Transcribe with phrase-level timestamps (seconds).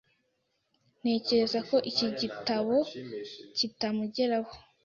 [0.99, 2.75] Ntekereza ko iki gitabo
[3.57, 4.53] kitamugeraho.